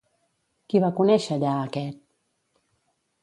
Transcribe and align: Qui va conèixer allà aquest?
Qui 0.73 0.81
va 0.83 0.89
conèixer 0.99 1.37
allà 1.37 1.51
aquest? 1.67 2.01